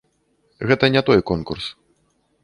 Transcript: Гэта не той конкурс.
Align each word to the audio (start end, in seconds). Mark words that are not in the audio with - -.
Гэта 0.69 0.85
не 0.95 1.03
той 1.09 1.19
конкурс. 1.31 1.65